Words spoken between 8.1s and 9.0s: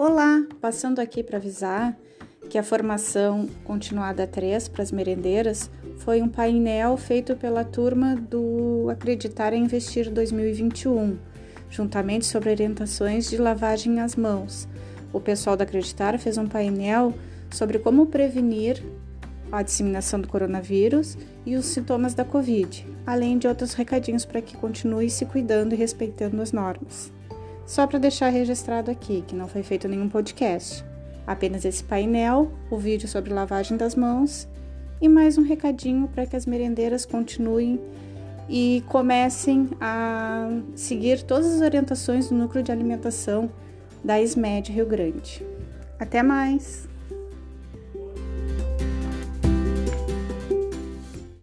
do